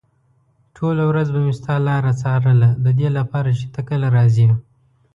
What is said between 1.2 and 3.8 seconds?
به مې ستا لاره څارله ددې لپاره چې